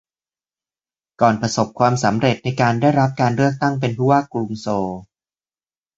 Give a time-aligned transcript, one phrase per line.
[1.21, 4.89] ก่อนประสบความสำเร็จในการได้รับการเลือกตั้งเป็นผู้ว่ากรุงโซล